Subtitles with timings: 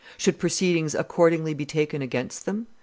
[0.17, 2.65] Should proceedings accordingly be taken against them?